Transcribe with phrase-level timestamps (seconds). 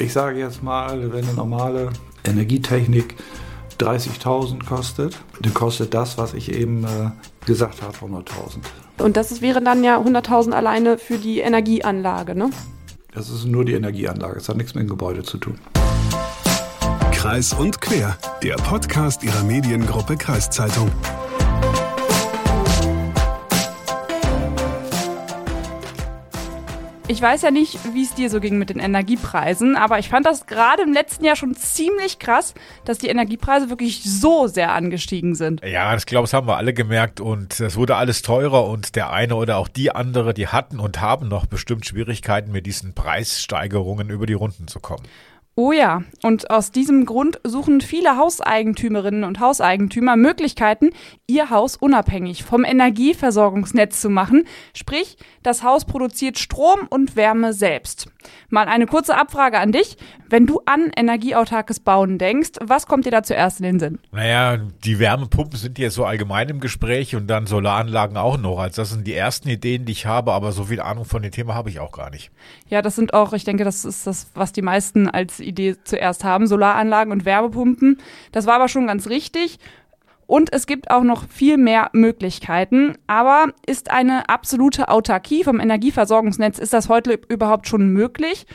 [0.00, 1.90] Ich sage jetzt mal, wenn eine normale
[2.24, 3.16] Energietechnik
[3.78, 7.10] 30.000 kostet, dann kostet das, was ich eben äh,
[7.44, 8.24] gesagt habe, 100.000.
[9.02, 12.48] Und das wäre dann ja 100.000 alleine für die Energieanlage, ne?
[13.12, 15.58] Das ist nur die Energieanlage, es hat nichts mit dem Gebäude zu tun.
[17.12, 20.90] Kreis und Quer, der Podcast Ihrer Mediengruppe Kreiszeitung.
[27.10, 30.26] Ich weiß ja nicht, wie es dir so ging mit den Energiepreisen, aber ich fand
[30.26, 35.34] das gerade im letzten Jahr schon ziemlich krass, dass die Energiepreise wirklich so sehr angestiegen
[35.34, 35.60] sind.
[35.64, 39.10] Ja, ich glaube, das haben wir alle gemerkt und es wurde alles teurer und der
[39.10, 44.08] eine oder auch die andere, die hatten und haben noch bestimmt Schwierigkeiten mit diesen Preissteigerungen
[44.08, 45.02] über die Runden zu kommen.
[45.56, 50.90] Oh ja, und aus diesem Grund suchen viele Hauseigentümerinnen und Hauseigentümer Möglichkeiten,
[51.26, 54.44] ihr Haus unabhängig vom Energieversorgungsnetz zu machen.
[54.74, 58.06] Sprich, das Haus produziert Strom und Wärme selbst.
[58.48, 59.96] Mal eine kurze Abfrage an dich.
[60.30, 63.98] Wenn du an energieautarkes Bauen denkst, was kommt dir da zuerst in den Sinn?
[64.12, 68.60] Naja, die Wärmepumpen sind jetzt so allgemein im Gespräch und dann Solaranlagen auch noch.
[68.60, 71.32] Also das sind die ersten Ideen, die ich habe, aber so viel Ahnung von dem
[71.32, 72.30] Thema habe ich auch gar nicht.
[72.68, 76.22] Ja, das sind auch, ich denke, das ist das, was die meisten als Idee zuerst
[76.22, 77.98] haben, Solaranlagen und Wärmepumpen.
[78.30, 79.58] Das war aber schon ganz richtig.
[80.28, 82.96] Und es gibt auch noch viel mehr Möglichkeiten.
[83.08, 88.46] Aber ist eine absolute Autarkie vom Energieversorgungsnetz, ist das heute überhaupt schon möglich?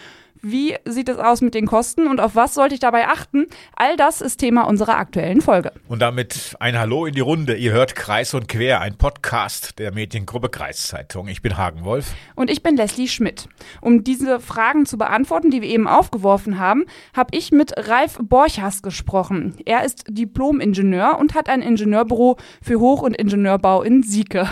[0.47, 3.47] Wie sieht es aus mit den Kosten und auf was sollte ich dabei achten?
[3.75, 5.71] All das ist Thema unserer aktuellen Folge.
[5.87, 7.55] Und damit ein Hallo in die Runde.
[7.55, 11.29] Ihr hört Kreis und Quer, ein Podcast der Mediengruppe Kreiszeitung.
[11.29, 12.13] Ich bin Hagen Wolf.
[12.35, 13.49] Und ich bin Leslie Schmidt.
[13.81, 16.85] Um diese Fragen zu beantworten, die wir eben aufgeworfen haben,
[17.15, 19.55] habe ich mit Ralf Borchers gesprochen.
[19.65, 24.47] Er ist Diplom-Ingenieur und hat ein Ingenieurbüro für Hoch- und Ingenieurbau in Sieke.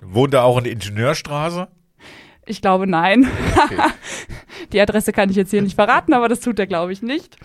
[0.00, 1.66] Wohnt er auch in der Ingenieurstraße?
[2.46, 3.28] Ich glaube nein.
[3.56, 3.76] Okay.
[4.72, 7.36] Die Adresse kann ich jetzt hier nicht verraten, aber das tut er, glaube ich, nicht.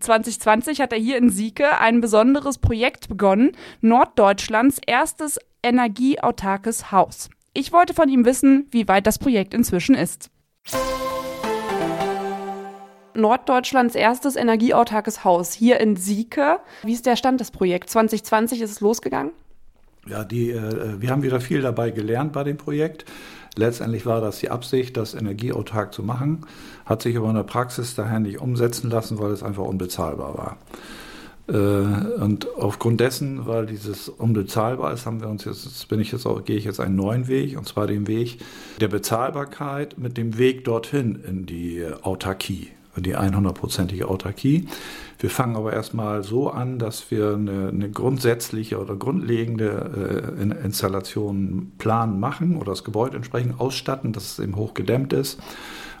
[0.00, 7.28] 2020 hat er hier in Sieke ein besonderes Projekt begonnen, Norddeutschlands erstes energieautarkes Haus.
[7.54, 10.30] Ich wollte von ihm wissen, wie weit das Projekt inzwischen ist.
[13.14, 16.60] Norddeutschlands erstes energieautarkes Haus hier in Sieke.
[16.82, 17.92] Wie ist der Stand des Projekts?
[17.92, 19.32] 2020 ist es losgegangen?
[20.08, 23.04] Ja, die, äh, wir haben wieder viel dabei gelernt bei dem Projekt.
[23.56, 26.46] Letztendlich war das die Absicht, das energieautark zu machen,
[26.84, 30.56] hat sich aber in der Praxis daher nicht umsetzen lassen, weil es einfach unbezahlbar war.
[31.48, 36.26] Äh, und aufgrund dessen, weil dieses unbezahlbar ist, haben wir uns jetzt bin ich jetzt
[36.26, 38.40] auch, gehe ich jetzt einen neuen Weg, und zwar den Weg
[38.80, 42.68] der Bezahlbarkeit mit dem Weg dorthin in die Autarkie
[43.00, 44.66] die 100%ige Autarkie.
[45.18, 51.72] Wir fangen aber erstmal so an, dass wir eine, eine grundsätzliche oder grundlegende äh, Installation
[51.78, 55.40] planen machen oder das Gebäude entsprechend ausstatten, dass es eben hochgedämmt ist.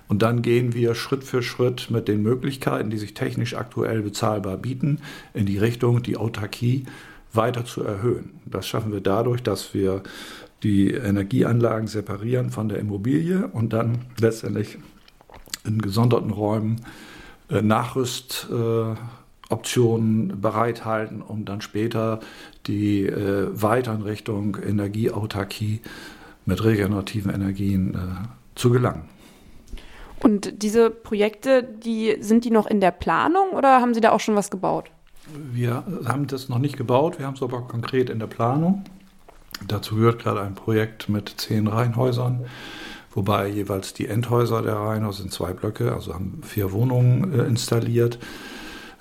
[0.08, 4.56] Und dann gehen wir Schritt für Schritt mit den Möglichkeiten, die sich technisch aktuell bezahlbar
[4.56, 5.00] bieten,
[5.34, 6.84] in die Richtung, die Autarkie
[7.32, 8.40] weiter zu erhöhen.
[8.44, 10.02] Das schaffen wir dadurch, dass wir
[10.62, 14.78] die Energieanlagen separieren von der Immobilie und dann letztendlich
[15.66, 16.80] in gesonderten Räumen
[17.50, 22.20] äh, Nachrüstoptionen bereithalten, um dann später
[22.66, 25.80] die äh, weiter in Richtung Energieautarkie
[26.44, 27.98] mit regenerativen Energien äh,
[28.54, 29.08] zu gelangen.
[30.22, 34.20] Und diese Projekte, die sind die noch in der Planung oder haben Sie da auch
[34.20, 34.90] schon was gebaut?
[35.52, 38.84] Wir haben das noch nicht gebaut, wir haben es aber konkret in der Planung.
[39.66, 42.46] Dazu gehört gerade ein Projekt mit zehn Reihenhäusern
[43.16, 48.18] wobei jeweils die Endhäuser der Reihenhaus sind zwei Blöcke, also haben vier Wohnungen äh, installiert,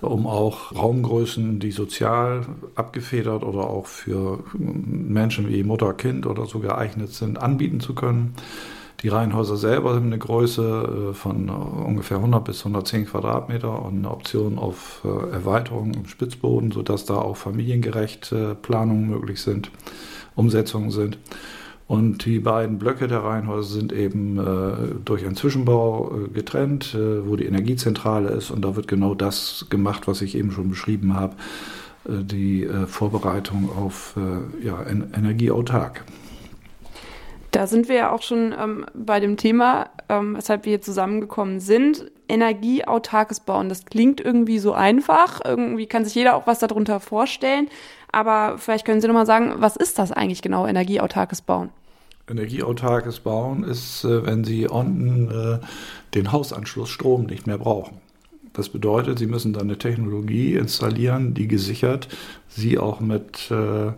[0.02, 2.46] um auch Raumgrößen, die sozial
[2.76, 8.36] abgefedert oder auch für Menschen wie Mutter, Kind oder so geeignet sind, anbieten zu können.
[9.02, 14.12] Die Reihenhäuser selber haben eine Größe äh, von ungefähr 100 bis 110 Quadratmeter und eine
[14.12, 19.72] Option auf äh, Erweiterung im Spitzboden, sodass da auch familiengerecht Planungen möglich sind,
[20.36, 21.18] Umsetzungen sind.
[21.88, 27.28] Und die beiden Blöcke der Reihenhäuser sind eben äh, durch einen Zwischenbau äh, getrennt, äh,
[27.28, 28.50] wo die Energiezentrale ist.
[28.50, 31.36] Und da wird genau das gemacht, was ich eben schon beschrieben habe,
[32.06, 36.04] äh, die äh, Vorbereitung auf äh, ja, en energieautark.
[37.52, 41.60] Da sind wir ja auch schon ähm, bei dem Thema, ähm, weshalb wir hier zusammengekommen
[41.60, 42.12] sind.
[42.28, 43.70] Energieautarkes Bauen.
[43.70, 45.40] Das klingt irgendwie so einfach.
[45.46, 47.70] Irgendwie kann sich jeder auch was darunter vorstellen.
[48.12, 51.70] Aber vielleicht können Sie noch mal sagen, was ist das eigentlich genau, energieautarkes Bauen?
[52.30, 55.60] Energieautarkes Bauen ist, äh, wenn Sie unten äh,
[56.14, 57.98] den Hausanschluss Strom nicht mehr brauchen.
[58.54, 62.08] Das bedeutet, Sie müssen dann eine Technologie installieren, die gesichert
[62.48, 63.92] Sie auch mit äh,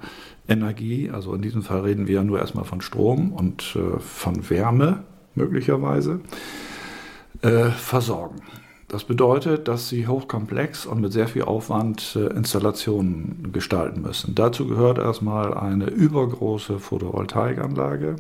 [0.48, 5.04] Energie, also in diesem Fall reden wir ja nur erstmal von Strom und von Wärme
[5.36, 6.22] möglicherweise,
[7.42, 8.42] versorgen.
[8.88, 14.34] Das bedeutet, dass sie hochkomplex und mit sehr viel Aufwand äh, Installationen gestalten müssen.
[14.34, 18.16] Dazu gehört erstmal eine übergroße Photovoltaikanlage.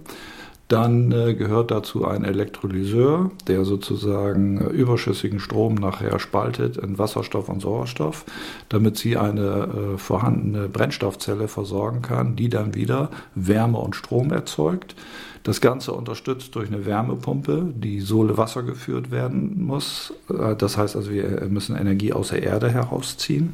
[0.67, 7.47] Dann äh, gehört dazu ein Elektrolyseur, der sozusagen äh, überschüssigen Strom nachher spaltet in Wasserstoff
[7.47, 8.25] und Sauerstoff,
[8.67, 14.95] damit sie eine äh, vorhandene Brennstoffzelle versorgen kann, die dann wieder Wärme und Strom erzeugt.
[15.43, 20.13] Das Ganze unterstützt durch eine Wärmepumpe, die Sohle Wasser geführt werden muss.
[20.27, 23.53] Das heißt also, wir müssen Energie aus der Erde herausziehen.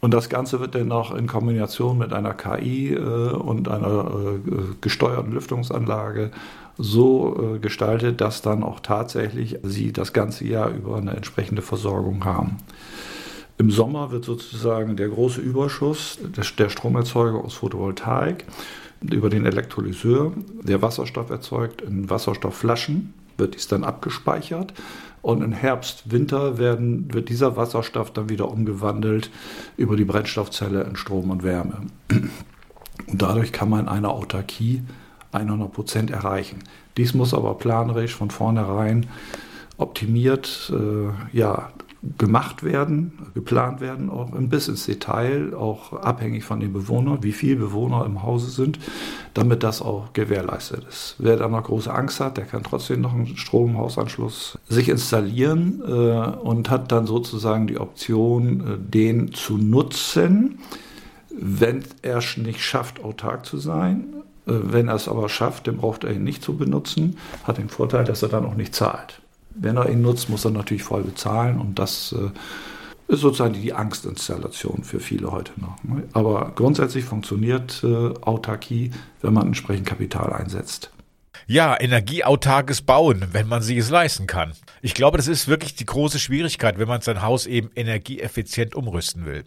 [0.00, 4.50] Und das Ganze wird dann noch in Kombination mit einer KI äh, und einer äh,
[4.80, 6.30] gesteuerten Lüftungsanlage
[6.78, 12.24] so äh, gestaltet, dass dann auch tatsächlich sie das ganze Jahr über eine entsprechende Versorgung
[12.24, 12.58] haben.
[13.58, 16.18] Im Sommer wird sozusagen der große Überschuss
[16.58, 18.44] der Stromerzeuger aus Photovoltaik
[19.00, 20.32] über den Elektrolyseur,
[20.62, 24.72] der Wasserstoff erzeugt, in Wasserstoffflaschen wird dies dann abgespeichert
[25.22, 29.30] und im Herbst, Winter werden, wird dieser Wasserstoff dann wieder umgewandelt
[29.76, 31.82] über die Brennstoffzelle in Strom und Wärme.
[33.06, 34.82] Und dadurch kann man eine Autarkie
[35.32, 36.60] 100 Prozent erreichen.
[36.96, 39.06] Dies muss aber planerisch von vornherein
[39.78, 41.70] optimiert äh, ja,
[42.18, 47.56] gemacht werden, geplant werden, auch bis ins Detail, auch abhängig von den Bewohnern, wie viele
[47.56, 48.78] Bewohner im Hause sind,
[49.34, 51.16] damit das auch gewährleistet ist.
[51.18, 55.90] Wer da noch große Angst hat, der kann trotzdem noch einen Stromhausanschluss sich installieren äh,
[55.90, 60.58] und hat dann sozusagen die Option, äh, den zu nutzen,
[61.30, 64.06] wenn er es nicht schafft, autark zu sein.
[64.46, 67.68] Äh, wenn er es aber schafft, dann braucht er ihn nicht zu benutzen, hat den
[67.68, 69.20] Vorteil, dass er dann auch nicht zahlt.
[69.58, 72.30] Wenn er ihn nutzt, muss er natürlich voll bezahlen und das äh,
[73.08, 75.82] ist sozusagen die Angstinstallation für viele heute noch.
[75.84, 76.04] Ne?
[76.12, 78.90] Aber grundsätzlich funktioniert äh, Autarkie,
[79.22, 80.90] wenn man entsprechend Kapital einsetzt.
[81.46, 84.52] Ja, energieautarkes Bauen, wenn man sich es leisten kann.
[84.82, 89.26] Ich glaube, das ist wirklich die große Schwierigkeit, wenn man sein Haus eben energieeffizient umrüsten
[89.26, 89.44] will.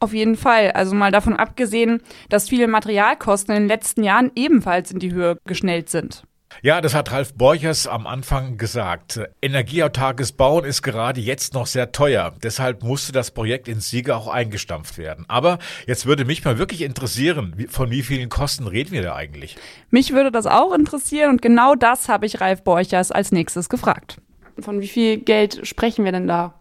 [0.00, 0.72] Auf jeden Fall.
[0.72, 5.36] Also mal davon abgesehen, dass viele Materialkosten in den letzten Jahren ebenfalls in die Höhe
[5.44, 6.24] geschnellt sind.
[6.62, 9.18] Ja, das hat Ralf Borchers am Anfang gesagt.
[9.40, 12.34] Energieautarkes Bauen ist gerade jetzt noch sehr teuer.
[12.42, 15.24] Deshalb musste das Projekt in Sieger auch eingestampft werden.
[15.26, 19.56] Aber jetzt würde mich mal wirklich interessieren, von wie vielen Kosten reden wir da eigentlich?
[19.88, 24.18] Mich würde das auch interessieren und genau das habe ich Ralf Borchers als nächstes gefragt.
[24.58, 26.52] Von wie viel Geld sprechen wir denn da?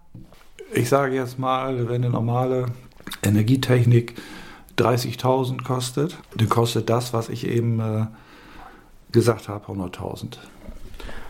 [0.71, 2.67] Ich sage jetzt mal, wenn eine normale
[3.21, 4.15] Energietechnik
[4.77, 8.05] 30.000 kostet, dann kostet das, was ich eben äh,
[9.11, 10.37] gesagt habe, 100.000.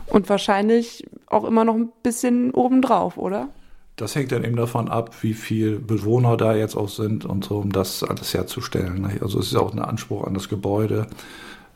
[0.07, 3.49] Und wahrscheinlich auch immer noch ein bisschen obendrauf, oder?
[3.95, 7.57] Das hängt dann eben davon ab, wie viele Bewohner da jetzt auch sind und so,
[7.57, 9.19] um das alles herzustellen.
[9.21, 11.07] Also es ist auch ein Anspruch an das Gebäude,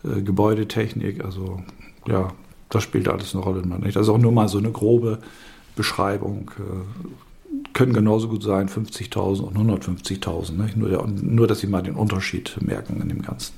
[0.03, 1.61] äh, Gebäudetechnik, also
[2.07, 2.29] ja,
[2.69, 3.65] das spielt alles eine Rolle.
[3.79, 3.97] Nicht?
[3.97, 5.19] Also auch nur mal so eine grobe
[5.75, 6.51] Beschreibung.
[6.57, 7.03] Äh,
[7.73, 10.75] können genauso gut sein 50.000 und 150.000.
[10.75, 13.53] Nur, nur, dass Sie mal den Unterschied merken in dem Ganzen.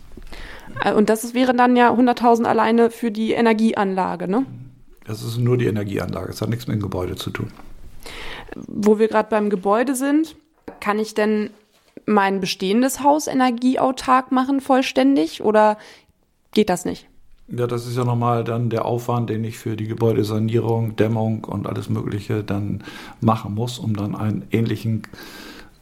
[0.84, 4.46] Äh, und das wäre dann ja 100.000 alleine für die Energieanlage, ne?
[5.06, 7.52] Das ist nur die Energieanlage, es hat nichts mit dem Gebäude zu tun.
[8.56, 10.36] Wo wir gerade beim Gebäude sind,
[10.80, 11.52] kann ich denn
[12.06, 15.78] mein bestehendes Haus energieautark machen, vollständig, oder
[16.54, 17.08] geht das nicht?
[17.48, 21.68] Ja, das ist ja nochmal dann der Aufwand, den ich für die Gebäudesanierung, Dämmung und
[21.68, 22.84] alles Mögliche dann
[23.22, 25.04] machen muss, um dann einen ähnlichen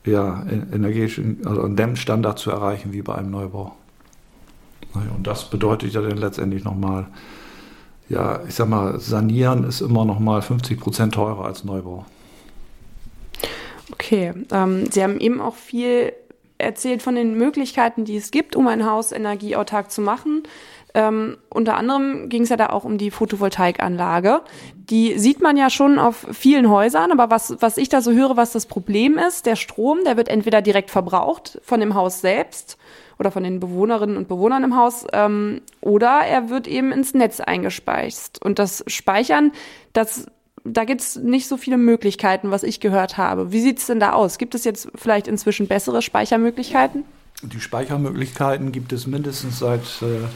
[0.06, 3.74] ja, energetischen, also einen Dämmstandard zu erreichen wie bei einem Neubau.
[4.94, 7.08] Und das bedeutet ja dann letztendlich nochmal,
[8.10, 12.06] ja, ich sag mal, sanieren ist immer nochmal 50 Prozent teurer als Neubau.
[13.92, 16.14] Okay, ähm, Sie haben eben auch viel
[16.58, 20.44] erzählt von den Möglichkeiten, die es gibt, um ein Haus energieautark zu machen.
[20.96, 24.42] Ähm, unter anderem ging es ja da auch um die Photovoltaikanlage.
[24.76, 28.38] Die sieht man ja schon auf vielen Häusern, aber was, was ich da so höre,
[28.38, 32.78] was das Problem ist, der Strom, der wird entweder direkt verbraucht von dem Haus selbst
[33.18, 37.40] oder von den Bewohnerinnen und Bewohnern im Haus, ähm, oder er wird eben ins Netz
[37.40, 38.44] eingespeist.
[38.44, 39.52] Und das Speichern,
[39.94, 40.28] das
[40.64, 43.52] da gibt's nicht so viele Möglichkeiten, was ich gehört habe.
[43.52, 44.38] Wie sieht's denn da aus?
[44.38, 47.04] Gibt es jetzt vielleicht inzwischen bessere Speichermöglichkeiten?
[47.42, 50.28] Die Speichermöglichkeiten gibt es mindestens seit äh,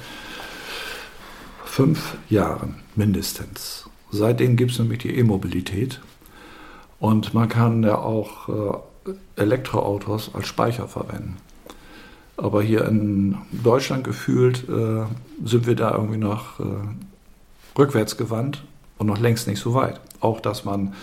[1.63, 3.89] fünf Jahren, mindestens.
[4.12, 6.01] Seitdem gibt es nämlich die E-Mobilität.
[7.00, 11.38] Und man kann ja auch äh, Elektroautos als Speicher verwenden.
[12.36, 15.05] Aber hier in Deutschland gefühlt äh,
[15.43, 16.63] sind wir da irgendwie noch äh,
[17.77, 18.63] rückwärts gewandt
[18.98, 20.00] und noch längst nicht so weit.
[20.20, 20.94] Auch dass man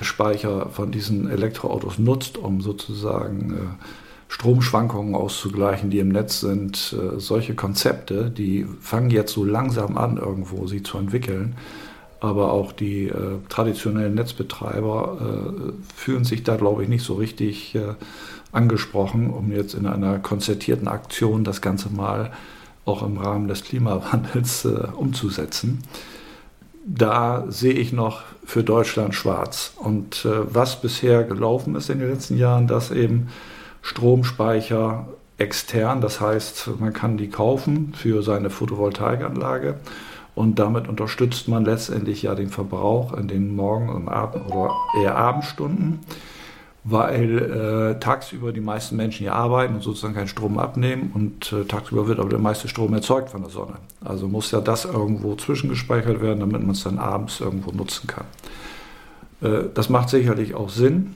[0.00, 3.84] Speicher von diesen Elektroautos nutzt, um sozusagen äh,
[4.28, 6.94] Stromschwankungen auszugleichen, die im Netz sind.
[6.96, 11.56] Äh, solche Konzepte, die fangen jetzt so langsam an, irgendwo sie zu entwickeln.
[12.22, 17.78] aber auch die äh, traditionellen Netzbetreiber äh, fühlen sich da, glaube ich, nicht so richtig
[18.52, 22.32] angesprochen, um jetzt in einer konzertierten Aktion das Ganze mal
[22.84, 24.66] auch im Rahmen des Klimawandels
[24.96, 25.82] umzusetzen.
[26.84, 29.74] Da sehe ich noch für Deutschland schwarz.
[29.76, 33.28] Und äh, was bisher gelaufen ist in den letzten Jahren, dass eben
[33.82, 35.06] Stromspeicher
[35.38, 39.76] extern, das heißt, man kann die kaufen für seine Photovoltaikanlage
[40.34, 44.70] und damit unterstützt man letztendlich ja den Verbrauch in den Morgen- und Abend oder
[45.02, 46.00] eher Abendstunden
[46.82, 51.64] weil äh, tagsüber die meisten Menschen hier arbeiten und sozusagen keinen Strom abnehmen und äh,
[51.64, 53.74] tagsüber wird aber der meiste Strom erzeugt von der Sonne.
[54.02, 58.24] Also muss ja das irgendwo zwischengespeichert werden, damit man es dann abends irgendwo nutzen kann.
[59.42, 61.14] Äh, das macht sicherlich auch Sinn,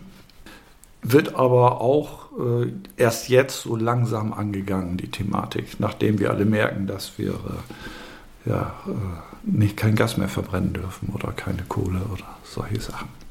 [1.03, 6.87] wird aber auch äh, erst jetzt so langsam angegangen, die Thematik, nachdem wir alle merken,
[6.87, 12.25] dass wir äh, ja, äh, nicht kein Gas mehr verbrennen dürfen oder keine Kohle oder
[12.43, 13.24] solche Sachen.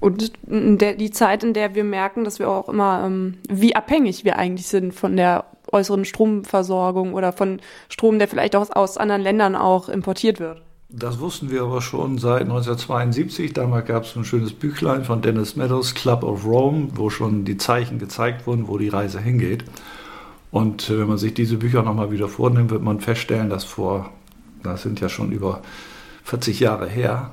[0.00, 4.24] Und der, die Zeit, in der wir merken, dass wir auch immer, ähm, wie abhängig
[4.24, 9.22] wir eigentlich sind von der äußeren Stromversorgung oder von Strom, der vielleicht auch aus anderen
[9.22, 10.62] Ländern auch importiert wird.
[10.88, 13.52] Das wussten wir aber schon seit 1972.
[13.52, 17.56] Damals gab es ein schönes Büchlein von Dennis Meadows, Club of Rome, wo schon die
[17.56, 19.64] Zeichen gezeigt wurden, wo die Reise hingeht.
[20.52, 24.12] Und äh, wenn man sich diese Bücher nochmal wieder vornimmt, wird man feststellen, dass vor,
[24.62, 25.60] das sind ja schon über
[26.22, 27.30] 40 Jahre her,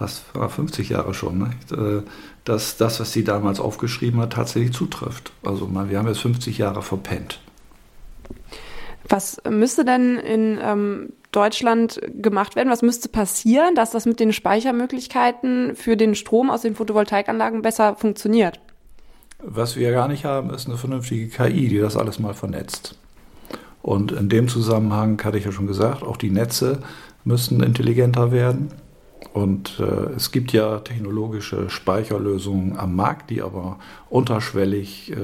[0.00, 1.72] fast 50 Jahre schon, nicht?
[1.72, 2.02] Äh,
[2.44, 5.30] dass das, was sie damals aufgeschrieben hat, tatsächlich zutrifft.
[5.44, 7.38] Also wir haben jetzt 50 Jahre verpennt.
[9.06, 12.70] Was müsste denn in ähm, Deutschland gemacht werden?
[12.70, 17.94] Was müsste passieren, dass das mit den Speichermöglichkeiten für den Strom aus den Photovoltaikanlagen besser
[17.94, 18.58] funktioniert?
[19.42, 22.96] Was wir gar nicht haben, ist eine vernünftige KI, die das alles mal vernetzt.
[23.82, 26.78] Und in dem Zusammenhang hatte ich ja schon gesagt, auch die Netze
[27.24, 28.70] müssen intelligenter werden.
[29.32, 35.16] Und äh, es gibt ja technologische Speicherlösungen am Markt, die aber unterschwellig äh,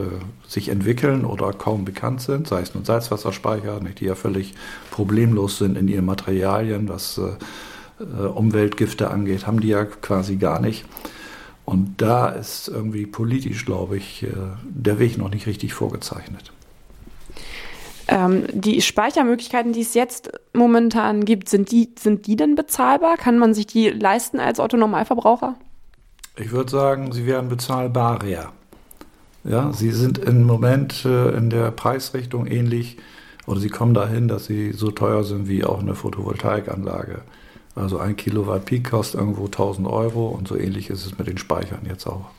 [0.46, 4.54] sich entwickeln oder kaum bekannt sind, sei es nun Salzwasserspeicher, nicht, die ja völlig
[4.92, 10.60] problemlos sind in ihren Materialien, was äh, äh Umweltgifte angeht, haben die ja quasi gar
[10.60, 10.84] nicht.
[11.64, 14.28] Und da ist irgendwie politisch, glaube ich, äh,
[14.62, 16.52] der Weg noch nicht richtig vorgezeichnet.
[18.08, 23.16] Ähm, die Speichermöglichkeiten, die es jetzt momentan gibt, sind die, sind die denn bezahlbar?
[23.16, 25.56] Kann man sich die leisten als Otto-Normalverbraucher?
[26.36, 28.52] Ich würde sagen, sie wären bezahlbarer.
[29.44, 32.98] Ja, sie sind im Moment äh, in der Preisrichtung ähnlich
[33.46, 37.22] oder sie kommen dahin, dass sie so teuer sind wie auch eine Photovoltaikanlage.
[37.74, 41.38] Also ein Kilowatt Peak kostet irgendwo 1000 Euro und so ähnlich ist es mit den
[41.38, 42.30] Speichern jetzt auch.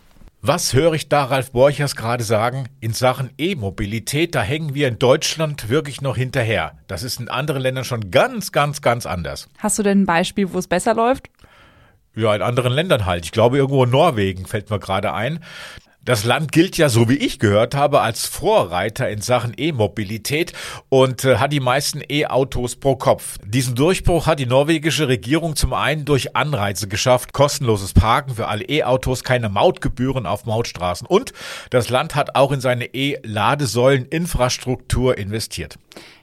[0.48, 2.70] Was höre ich da Ralf Borchers gerade sagen?
[2.80, 6.78] In Sachen E-Mobilität, da hängen wir in Deutschland wirklich noch hinterher.
[6.88, 9.50] Das ist in anderen Ländern schon ganz, ganz, ganz anders.
[9.58, 11.30] Hast du denn ein Beispiel, wo es besser läuft?
[12.16, 13.26] Ja, in anderen Ländern halt.
[13.26, 15.44] Ich glaube, irgendwo in Norwegen fällt mir gerade ein.
[16.08, 20.54] Das Land gilt ja, so wie ich gehört habe, als Vorreiter in Sachen E-Mobilität
[20.88, 23.38] und äh, hat die meisten E-Autos pro Kopf.
[23.44, 28.64] Diesen Durchbruch hat die norwegische Regierung zum einen durch Anreize geschafft, kostenloses Parken für alle
[28.64, 31.34] E-Autos, keine Mautgebühren auf Mautstraßen und
[31.72, 35.78] das Land hat auch in seine E-Ladesäulen-Infrastruktur investiert.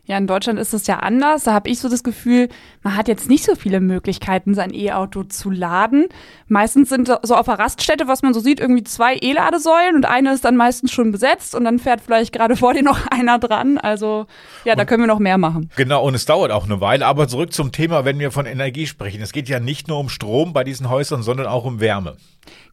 [0.06, 1.44] Ja, in Deutschland ist es ja anders.
[1.44, 2.50] Da habe ich so das Gefühl,
[2.82, 6.08] man hat jetzt nicht so viele Möglichkeiten, sein E-Auto zu laden.
[6.46, 10.34] Meistens sind so auf der Raststätte, was man so sieht, irgendwie zwei E-Ladesäulen und eine
[10.34, 13.78] ist dann meistens schon besetzt und dann fährt vielleicht gerade vor dir noch einer dran.
[13.78, 14.26] Also
[14.64, 15.70] ja, da können wir noch mehr machen.
[15.76, 17.06] Genau, und es dauert auch eine Weile.
[17.06, 19.22] Aber zurück zum Thema, wenn wir von Energie sprechen.
[19.22, 22.16] Es geht ja nicht nur um Strom bei diesen Häusern, sondern auch um Wärme.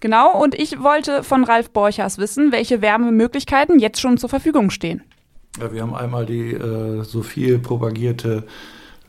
[0.02, 5.04] Genau, und ich wollte von Ralf Borchers wissen, welche Wärmemöglichkeiten jetzt schon zur Verfügung stehen.
[5.60, 8.44] Ja, wir haben einmal die äh, so viel propagierte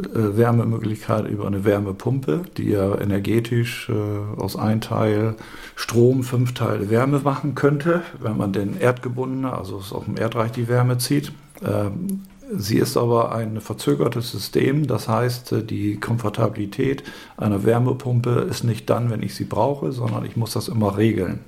[0.00, 5.36] äh, Wärmemöglichkeit über eine Wärmepumpe, die ja energetisch äh, aus ein Teil
[5.76, 10.66] Strom fünf Teile Wärme machen könnte, wenn man den erdgebundene, also aus dem Erdreich die
[10.66, 11.32] Wärme zieht.
[11.64, 12.22] Ähm,
[12.52, 17.04] sie ist aber ein verzögertes System, das heißt, äh, die Komfortabilität
[17.36, 21.38] einer Wärmepumpe ist nicht dann, wenn ich sie brauche, sondern ich muss das immer regeln.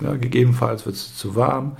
[0.00, 1.76] Ja, gegebenenfalls wird es zu warm,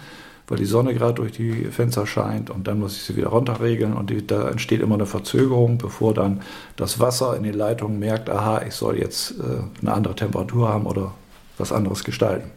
[0.48, 3.94] weil die Sonne gerade durch die Fenster scheint und dann muss ich sie wieder runterregeln
[3.94, 6.40] und die, da entsteht immer eine Verzögerung, bevor dann
[6.76, 10.86] das Wasser in den Leitungen merkt, aha, ich soll jetzt äh, eine andere Temperatur haben
[10.86, 11.14] oder
[11.58, 12.50] was anderes gestalten.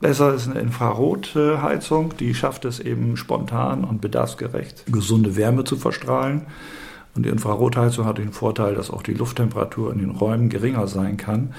[0.00, 6.42] Besser ist eine Infrarotheizung, die schafft es eben spontan und bedarfsgerecht, gesunde Wärme zu verstrahlen.
[7.14, 11.16] Und die Infrarotheizung hat den Vorteil, dass auch die Lufttemperatur in den Räumen geringer sein
[11.16, 11.54] kann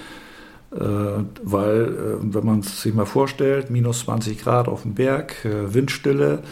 [0.70, 5.74] weil, äh, wenn man es sich mal vorstellt, minus 20 Grad auf dem Berg, äh,
[5.74, 6.44] Windstille,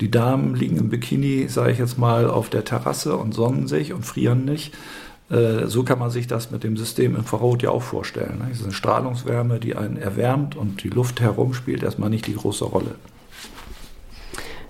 [0.00, 3.92] die Damen liegen im Bikini, sage ich jetzt mal, auf der Terrasse und sonnen sich
[3.92, 4.74] und frieren nicht.
[5.30, 8.42] Äh, so kann man sich das mit dem System Infrarot ja auch vorstellen.
[8.48, 12.34] Das ist eine Strahlungswärme, die einen erwärmt und die Luft herum spielt erstmal nicht die
[12.34, 12.94] große Rolle.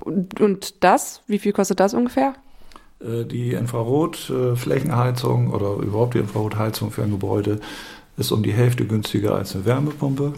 [0.01, 2.35] Und das, wie viel kostet das ungefähr?
[3.01, 7.61] Äh, die Infrarotflächenheizung oder überhaupt die Infrarotheizung für ein Gebäude
[8.19, 10.35] ist um die Hälfte günstiger als eine Wärmepumpe,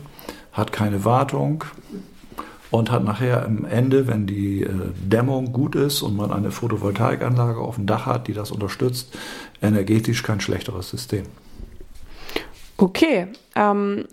[0.52, 1.64] hat keine Wartung
[2.70, 4.70] und hat nachher am Ende, wenn die äh,
[5.02, 9.16] Dämmung gut ist und man eine Photovoltaikanlage auf dem Dach hat, die das unterstützt,
[9.60, 11.24] energetisch kein schlechteres System.
[12.76, 14.04] Okay, ähm,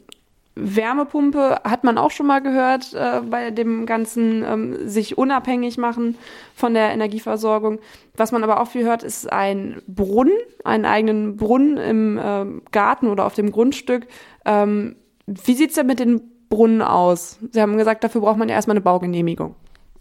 [0.58, 6.18] Wärmepumpe hat man auch schon mal gehört äh, bei dem ganzen ähm, sich unabhängig machen
[6.56, 7.80] von der Energieversorgung.
[8.16, 13.08] Was man aber auch viel hört, ist ein Brunnen, einen eigenen Brunnen im äh, Garten
[13.08, 14.08] oder auf dem Grundstück.
[14.46, 14.96] Ähm,
[15.28, 17.38] wie sieht's denn mit den Brunnen aus?
[17.52, 19.56] Sie haben gesagt, dafür braucht man ja erstmal eine Baugenehmigung.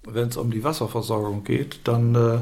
[0.08, 2.38] Wenn es um die Wasserversorgung geht, dann äh,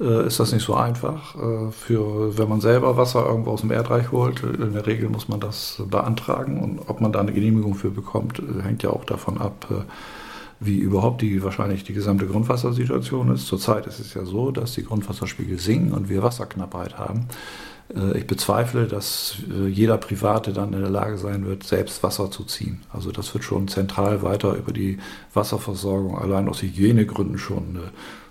[0.00, 1.34] äh, ist das nicht so einfach.
[1.34, 5.28] Äh, für, wenn man selber Wasser irgendwo aus dem Erdreich holt, in der Regel muss
[5.28, 9.04] man das beantragen und ob man da eine Genehmigung für bekommt, äh, hängt ja auch
[9.04, 9.66] davon ab,
[10.60, 13.46] wie überhaupt die wahrscheinlich die gesamte Grundwassersituation ist.
[13.46, 17.28] Zurzeit ist es ja so, dass die Grundwasserspiegel sinken und wir Wasserknappheit haben.
[18.16, 19.36] Ich bezweifle, dass
[19.68, 22.82] jeder Private dann in der Lage sein wird, selbst Wasser zu ziehen.
[22.92, 24.98] Also das wird schon zentral weiter über die
[25.32, 27.78] Wasserversorgung allein aus Hygienegründen schon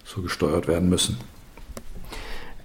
[0.03, 1.17] so gesteuert werden müssen.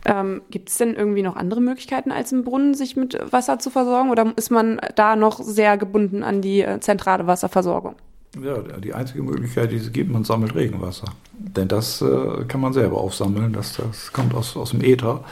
[0.05, 3.71] Ähm, Gibt es denn irgendwie noch andere Möglichkeiten, als im Brunnen sich mit Wasser zu
[3.71, 4.11] versorgen?
[4.11, 7.95] Oder ist man da noch sehr gebunden an die äh, zentrale Wasserversorgung?
[8.43, 11.07] Ja, die einzige Möglichkeit, die es gibt, man sammelt Regenwasser.
[11.35, 13.53] Denn das äh, kann man selber aufsammeln.
[13.53, 15.23] Das, das kommt aus, aus dem Äther.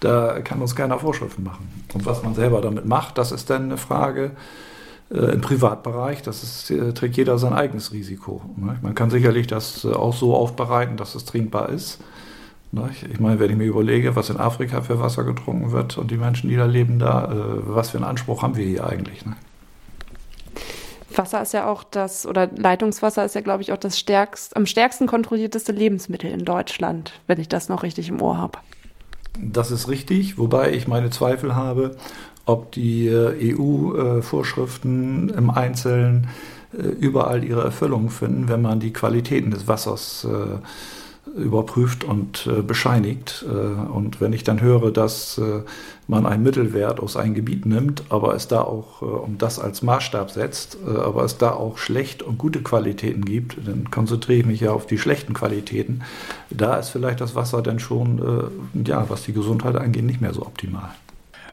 [0.00, 1.66] Da kann uns keiner Vorschriften machen.
[1.94, 4.32] Und was man selber damit macht, das ist dann eine Frage
[5.10, 6.20] äh, im Privatbereich.
[6.20, 8.42] Das ist, äh, trägt jeder sein eigenes Risiko.
[8.56, 8.78] Ne?
[8.82, 12.00] Man kann sicherlich das äh, auch so aufbereiten, dass es trinkbar ist.
[12.74, 12.90] Ne?
[13.10, 16.16] Ich meine, wenn ich mir überlege, was in Afrika für Wasser getrunken wird und die
[16.16, 17.34] Menschen, die da leben, da, äh,
[17.66, 19.24] was für einen Anspruch haben wir hier eigentlich?
[19.24, 19.34] Ne?
[21.16, 24.66] Wasser ist ja auch das, oder Leitungswasser ist ja, glaube ich, auch das stärkst, am
[24.66, 28.58] stärksten kontrollierteste Lebensmittel in Deutschland, wenn ich das noch richtig im Ohr habe.
[29.40, 31.96] Das ist richtig, wobei ich meine Zweifel habe,
[32.46, 36.28] ob die äh, EU-Vorschriften im Einzelnen
[36.72, 40.58] äh, überall ihre Erfüllung finden, wenn man die Qualitäten des Wassers äh,
[41.34, 43.44] überprüft und äh, bescheinigt.
[43.48, 45.62] Äh, und wenn ich dann höre, dass äh,
[46.06, 49.82] man einen Mittelwert aus einem Gebiet nimmt, aber es da auch äh, um das als
[49.82, 54.46] Maßstab setzt, äh, aber es da auch schlecht und gute Qualitäten gibt, dann konzentriere ich
[54.46, 56.02] mich ja auf die schlechten Qualitäten.
[56.50, 58.50] Da ist vielleicht das Wasser dann schon,
[58.84, 60.90] äh, ja, was die Gesundheit angeht, nicht mehr so optimal.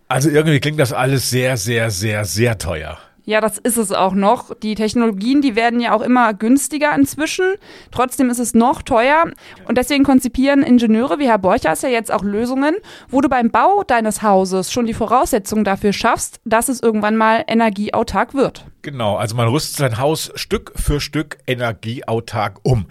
[0.07, 2.97] Also irgendwie klingt das alles sehr, sehr, sehr, sehr teuer.
[3.23, 4.55] Ja, das ist es auch noch.
[4.55, 7.45] Die Technologien, die werden ja auch immer günstiger inzwischen.
[7.91, 9.25] Trotzdem ist es noch teuer.
[9.67, 12.75] Und deswegen konzipieren Ingenieure wie Herr Borchers ja jetzt auch Lösungen,
[13.09, 17.43] wo du beim Bau deines Hauses schon die Voraussetzungen dafür schaffst, dass es irgendwann mal
[17.47, 18.65] energieautark wird.
[18.81, 22.87] Genau, also man rüstet sein Haus Stück für Stück energieautark um.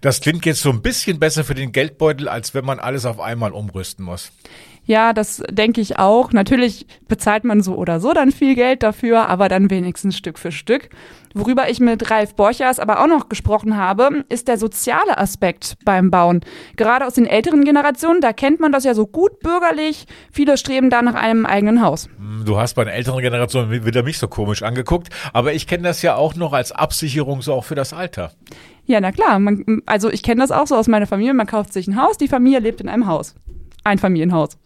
[0.00, 3.20] Das klingt jetzt so ein bisschen besser für den Geldbeutel, als wenn man alles auf
[3.20, 4.32] einmal umrüsten muss.
[4.88, 6.32] Ja, das denke ich auch.
[6.32, 10.50] Natürlich bezahlt man so oder so dann viel Geld dafür, aber dann wenigstens Stück für
[10.50, 10.88] Stück.
[11.34, 16.10] Worüber ich mit Ralf Borchers aber auch noch gesprochen habe, ist der soziale Aspekt beim
[16.10, 16.40] Bauen.
[16.76, 20.06] Gerade aus den älteren Generationen, da kennt man das ja so gut bürgerlich.
[20.32, 22.08] Viele streben da nach einem eigenen Haus.
[22.16, 25.82] Hm, du hast bei den älteren Generationen wieder mich so komisch angeguckt, aber ich kenne
[25.82, 28.32] das ja auch noch als Absicherung so auch für das Alter.
[28.86, 29.38] Ja, na klar.
[29.38, 31.34] Man, also ich kenne das auch so aus meiner Familie.
[31.34, 33.34] Man kauft sich ein Haus, die Familie lebt in einem Haus.
[33.88, 34.56] Einfamilienhaus.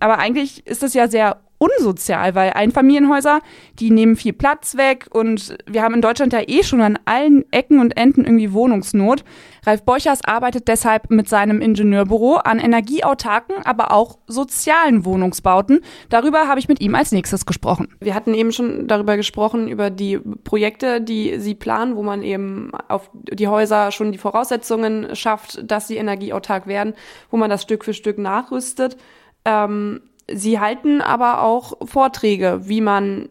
[0.00, 3.40] Aber eigentlich ist das ja sehr unsozial, weil Einfamilienhäuser,
[3.78, 7.44] die nehmen viel Platz weg und wir haben in Deutschland ja eh schon an allen
[7.50, 9.24] Ecken und Enden irgendwie Wohnungsnot.
[9.64, 15.80] Ralf Borchers arbeitet deshalb mit seinem Ingenieurbüro an energieautarken, aber auch sozialen Wohnungsbauten.
[16.08, 17.88] Darüber habe ich mit ihm als nächstes gesprochen.
[18.00, 22.70] Wir hatten eben schon darüber gesprochen, über die Projekte, die Sie planen, wo man eben
[22.88, 26.94] auf die Häuser schon die Voraussetzungen schafft, dass sie energieautark werden,
[27.30, 28.96] wo man das Stück für Stück nachrüstet.
[29.44, 30.00] Ähm,
[30.32, 33.28] Sie halten aber auch Vorträge, wie man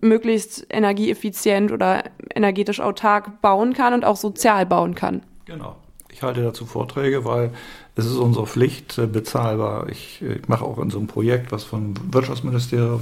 [0.00, 2.04] möglichst energieeffizient oder
[2.34, 5.22] energetisch autark bauen kann und auch sozial bauen kann.
[5.44, 5.76] Genau.
[6.10, 7.50] Ich halte dazu Vorträge, weil
[7.96, 9.88] es ist unsere Pflicht äh, bezahlbar.
[9.88, 13.00] Ich, ich mache auch in so einem Projekt, was vom Wirtschaftsministerium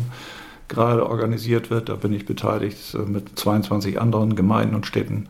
[0.68, 5.28] gerade organisiert wird, da bin ich beteiligt äh, mit 22 anderen Gemeinden und Städten,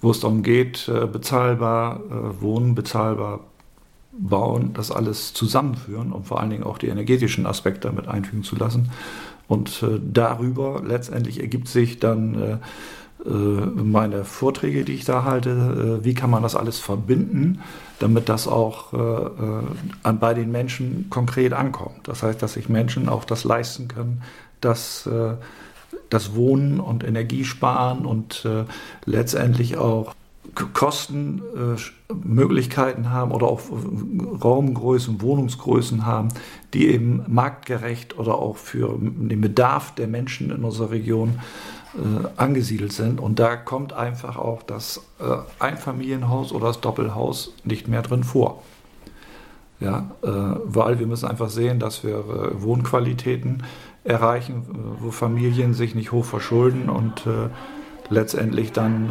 [0.00, 2.00] wo es darum geht, äh, bezahlbar
[2.40, 3.40] wohnen, bezahlbar
[4.12, 8.56] bauen, das alles zusammenführen und vor allen Dingen auch die energetischen Aspekte damit einfügen zu
[8.56, 8.90] lassen.
[9.48, 12.56] Und äh, darüber letztendlich ergibt sich dann äh,
[13.24, 17.60] äh, meine Vorträge, die ich da halte, äh, wie kann man das alles verbinden,
[17.98, 19.30] damit das auch äh,
[20.02, 22.08] an, bei den Menschen konkret ankommt.
[22.08, 24.22] Das heißt, dass sich Menschen auch das leisten können,
[24.60, 25.08] dass
[26.08, 28.46] das Wohnen und Energiesparen und
[29.06, 30.14] letztendlich auch
[30.54, 33.62] Kostenmöglichkeiten haben oder auch
[34.42, 36.28] Raumgrößen, Wohnungsgrößen haben,
[36.74, 41.38] die eben marktgerecht oder auch für den Bedarf der Menschen in unserer Region
[41.94, 43.20] äh, angesiedelt sind.
[43.20, 48.62] Und da kommt einfach auch das äh, Einfamilienhaus oder das Doppelhaus nicht mehr drin vor.
[49.80, 53.64] Ja, äh, weil wir müssen einfach sehen, dass wir äh, Wohnqualitäten
[54.04, 57.50] erreichen, äh, wo Familien sich nicht hoch verschulden und äh,
[58.08, 59.10] letztendlich dann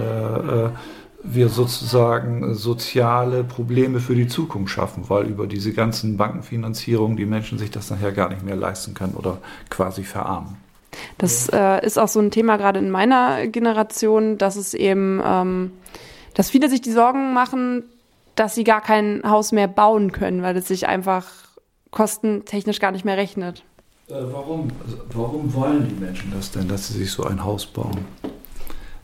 [1.24, 7.58] wir sozusagen soziale Probleme für die Zukunft schaffen, weil über diese ganzen Bankenfinanzierungen die Menschen
[7.58, 9.38] sich das nachher gar nicht mehr leisten können oder
[9.70, 10.58] quasi verarmen.
[11.18, 15.72] Das äh, ist auch so ein Thema gerade in meiner Generation, dass es eben, ähm,
[16.34, 17.84] dass viele sich die Sorgen machen,
[18.36, 21.28] dass sie gar kein Haus mehr bauen können, weil es sich einfach
[21.92, 23.64] kostentechnisch gar nicht mehr rechnet.
[24.08, 27.66] Äh, warum, also, warum wollen die Menschen das denn, dass sie sich so ein Haus
[27.66, 28.06] bauen?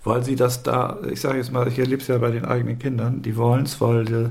[0.08, 2.80] Weil sie das da, ich sage jetzt mal, ich erlebe es ja bei den eigenen
[2.80, 4.30] Kindern, die wollen es, weil die,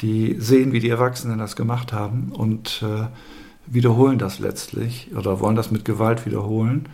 [0.00, 3.06] die, sehen, wie die Erwachsenen das gemacht haben und äh,
[3.66, 6.88] wiederholen das letztlich oder wollen das mit Gewalt wiederholen,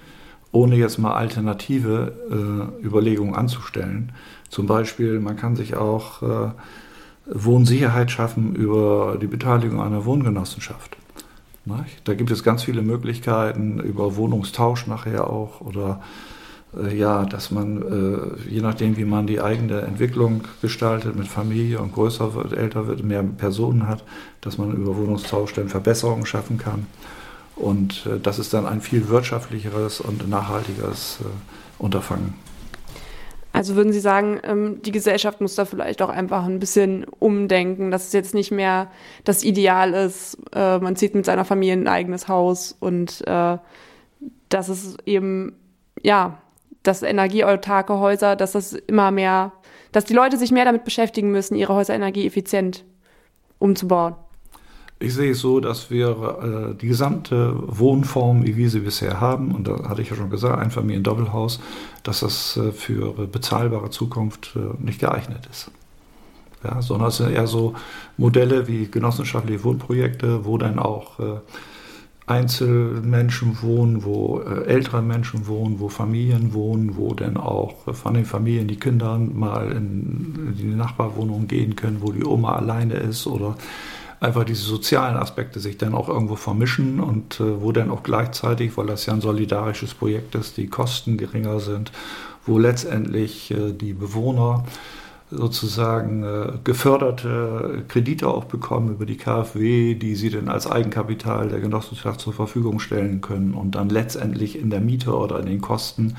[0.52, 4.12] ohne jetzt mal alternative äh, Überlegungen anzustellen.
[4.48, 6.52] Zum Beispiel, man kann sich auch äh,
[7.26, 10.96] Wohnsicherheit schaffen über die Beteiligung einer Wohngenossenschaft.
[12.04, 16.00] Da gibt es ganz viele Möglichkeiten über Wohnungstausch nachher auch oder
[16.92, 21.92] ja, dass man, äh, je nachdem, wie man die eigene Entwicklung gestaltet, mit Familie und
[21.92, 24.04] größer wird, älter wird, mehr Personen hat,
[24.40, 26.86] dass man über Wohnungstausch dann Verbesserungen schaffen kann.
[27.56, 31.18] Und äh, das ist dann ein viel wirtschaftlicheres und nachhaltigeres
[31.78, 32.34] Unterfangen.
[33.52, 37.90] Also würden Sie sagen, ähm, die Gesellschaft muss da vielleicht auch einfach ein bisschen umdenken,
[37.90, 38.92] dass es jetzt nicht mehr
[39.24, 45.56] das Ideal ist, man zieht mit seiner Familie ein eigenes Haus und dass es eben,
[46.02, 46.38] ja,
[46.82, 49.52] dass energieautarke Häuser, dass das immer mehr,
[49.92, 52.84] dass die Leute sich mehr damit beschäftigen müssen, ihre Häuser energieeffizient
[53.58, 54.14] umzubauen.
[55.02, 59.54] Ich sehe es so, dass wir äh, die gesamte Wohnform, wie wir sie bisher haben,
[59.54, 61.58] und da hatte ich ja schon gesagt, Einfamilien-Doppelhaus,
[62.02, 65.70] dass das äh, für bezahlbare Zukunft äh, nicht geeignet ist.
[66.62, 67.74] Ja, sondern es sind eher so
[68.18, 71.38] Modelle wie genossenschaftliche Wohnprojekte, wo dann auch äh,
[72.30, 78.24] Einzelmenschen wohnen, wo äh, ältere Menschen wohnen, wo Familien wohnen, wo dann auch von den
[78.24, 83.56] Familien die Kinder mal in, die Nachbarwohnung gehen können, wo die Oma alleine ist oder
[84.20, 88.76] einfach diese sozialen Aspekte sich dann auch irgendwo vermischen und äh, wo dann auch gleichzeitig,
[88.76, 91.90] weil das ja ein solidarisches Projekt ist, die Kosten geringer sind,
[92.46, 94.64] wo letztendlich äh, die Bewohner
[95.30, 101.60] sozusagen äh, geförderte Kredite auch bekommen über die KfW, die sie dann als Eigenkapital der
[101.60, 106.16] Genossenschaft zur Verfügung stellen können und dann letztendlich in der Miete oder in den Kosten,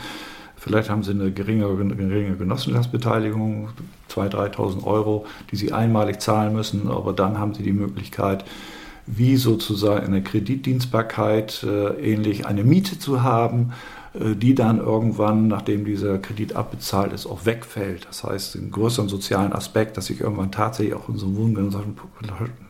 [0.56, 3.70] vielleicht haben sie eine geringere, geringe Genossenschaftsbeteiligung,
[4.10, 8.46] 2.000, 3.000 Euro, die sie einmalig zahlen müssen, aber dann haben sie die Möglichkeit,
[9.08, 13.74] wie sozusagen eine Kreditdienstbarkeit äh, ähnlich eine Miete zu haben,
[14.14, 18.08] die dann irgendwann, nachdem dieser Kredit abbezahlt ist, auch wegfällt.
[18.08, 21.96] Das heißt, einen größeren sozialen Aspekt, dass ich irgendwann tatsächlich auch in so einem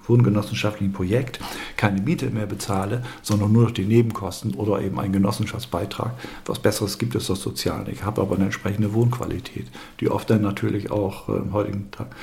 [0.06, 1.40] wohngenossenschaftlichen Projekt
[1.78, 6.12] keine Miete mehr bezahle, sondern nur noch die Nebenkosten oder eben einen Genossenschaftsbeitrag.
[6.46, 7.90] Was Besseres gibt es das sozial.
[7.90, 9.66] Ich habe aber eine entsprechende Wohnqualität,
[10.00, 12.16] die oft dann natürlich auch äh, im heutigen Tag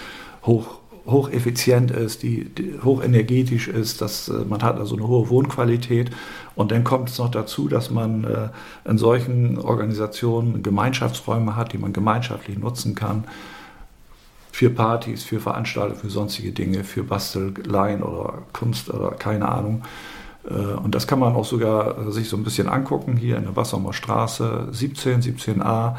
[0.45, 0.79] hoch
[1.11, 6.11] hocheffizient ist, die, die hochenergetisch ist, dass äh, man hat also eine hohe Wohnqualität.
[6.55, 8.49] Und dann kommt es noch dazu, dass man äh,
[8.89, 13.25] in solchen Organisationen Gemeinschaftsräume hat, die man gemeinschaftlich nutzen kann.
[14.53, 19.83] Für Partys, für Veranstaltungen, für sonstige Dinge, für Basteleien oder Kunst oder keine Ahnung.
[20.49, 23.57] Äh, und das kann man auch sogar sich so ein bisschen angucken hier in der
[23.57, 25.97] Wassermer Straße 17, 17a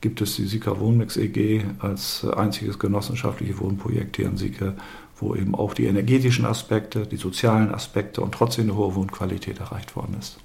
[0.00, 4.74] gibt es die Sika Wohnmix EG als einziges genossenschaftliche Wohnprojekt hier in Sieke,
[5.16, 9.96] wo eben auch die energetischen Aspekte, die sozialen Aspekte und trotzdem eine hohe Wohnqualität erreicht
[9.96, 10.38] worden ist.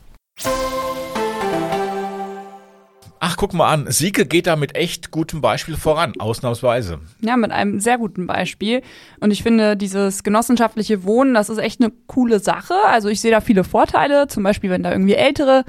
[3.24, 7.00] Ach, guck mal an, Sieke geht da mit echt gutem Beispiel voran, ausnahmsweise.
[7.22, 8.82] Ja, mit einem sehr guten Beispiel.
[9.20, 12.74] Und ich finde, dieses genossenschaftliche Wohnen, das ist echt eine coole Sache.
[12.88, 15.66] Also ich sehe da viele Vorteile, zum Beispiel, wenn da irgendwie ältere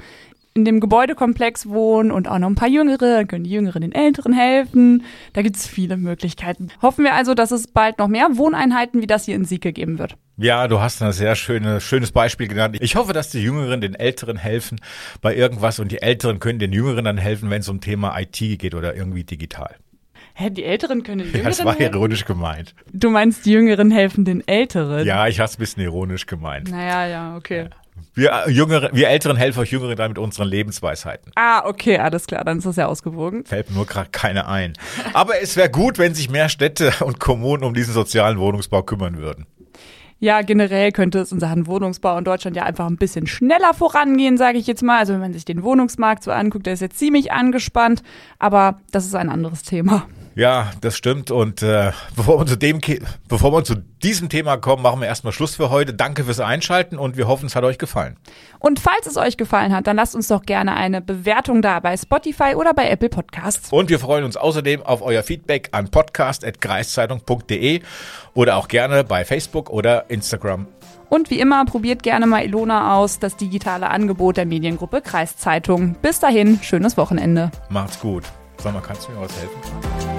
[0.55, 3.91] in dem Gebäudekomplex wohnen und auch noch ein paar Jüngere, dann können die Jüngeren den
[3.91, 5.03] Älteren helfen.
[5.33, 6.67] Da gibt es viele Möglichkeiten.
[6.81, 9.97] Hoffen wir also, dass es bald noch mehr Wohneinheiten wie das hier in Sieke geben
[9.97, 10.15] wird.
[10.37, 12.77] Ja, du hast ein sehr schöne, schönes Beispiel genannt.
[12.81, 14.79] Ich hoffe, dass die Jüngeren den Älteren helfen
[15.21, 18.37] bei irgendwas und die Älteren können den Jüngeren dann helfen, wenn es um Thema IT
[18.59, 19.75] geht oder irgendwie digital.
[20.35, 21.93] Hä, die Älteren können den Ja, Jüngeren das war helfen?
[21.95, 22.73] ironisch gemeint.
[22.91, 25.05] Du meinst, die Jüngeren helfen den Älteren?
[25.05, 26.69] Ja, ich hab's ein bisschen ironisch gemeint.
[26.71, 27.69] Naja, ja, okay.
[28.13, 31.31] Wir, äh, Jüngere, wir Älteren helfen euch Jüngeren dann mit unseren Lebensweisheiten.
[31.35, 33.45] Ah, okay, alles klar, dann ist das ja ausgewogen.
[33.45, 34.73] Fällt mir nur gerade keine ein.
[35.13, 39.17] Aber es wäre gut, wenn sich mehr Städte und Kommunen um diesen sozialen Wohnungsbau kümmern
[39.17, 39.45] würden.
[40.23, 44.37] Ja, generell könnte es in Sachen Wohnungsbau in Deutschland ja einfach ein bisschen schneller vorangehen,
[44.37, 44.99] sage ich jetzt mal.
[44.99, 48.03] Also wenn man sich den Wohnungsmarkt so anguckt, der ist jetzt ziemlich angespannt,
[48.39, 50.07] aber das ist ein anderes Thema.
[50.35, 51.29] Ja, das stimmt.
[51.31, 52.81] Und äh, bevor, wir zu dem,
[53.27, 55.93] bevor wir zu diesem Thema kommen, machen wir erstmal Schluss für heute.
[55.93, 58.17] Danke fürs Einschalten und wir hoffen, es hat euch gefallen.
[58.59, 61.95] Und falls es euch gefallen hat, dann lasst uns doch gerne eine Bewertung da bei
[61.95, 63.71] Spotify oder bei Apple Podcasts.
[63.71, 67.81] Und wir freuen uns außerdem auf euer Feedback an podcast.kreiszeitung.de
[68.33, 70.67] oder auch gerne bei Facebook oder Instagram.
[71.09, 75.95] Und wie immer, probiert gerne mal Ilona aus, das digitale Angebot der Mediengruppe Kreiszeitung.
[76.01, 77.51] Bis dahin, schönes Wochenende.
[77.69, 78.23] Macht's gut.
[78.57, 80.12] Sag mal, kannst du mir was helfen?